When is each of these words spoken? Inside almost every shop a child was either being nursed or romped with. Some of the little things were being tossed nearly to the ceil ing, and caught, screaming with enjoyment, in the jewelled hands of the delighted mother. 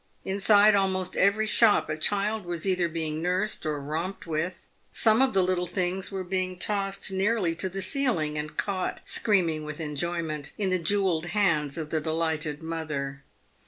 Inside 0.25 0.73
almost 0.73 1.15
every 1.15 1.45
shop 1.45 1.87
a 1.87 1.95
child 1.95 2.43
was 2.43 2.65
either 2.65 2.89
being 2.89 3.21
nursed 3.21 3.67
or 3.67 3.79
romped 3.79 4.25
with. 4.25 4.67
Some 4.91 5.21
of 5.21 5.35
the 5.35 5.43
little 5.43 5.67
things 5.67 6.09
were 6.11 6.23
being 6.23 6.57
tossed 6.57 7.11
nearly 7.11 7.53
to 7.57 7.69
the 7.69 7.81
ceil 7.81 8.19
ing, 8.25 8.35
and 8.35 8.57
caught, 8.57 9.01
screaming 9.05 9.63
with 9.63 9.79
enjoyment, 9.79 10.53
in 10.57 10.71
the 10.71 10.79
jewelled 10.79 11.27
hands 11.37 11.77
of 11.77 11.91
the 11.91 12.01
delighted 12.01 12.63
mother. 12.63 13.21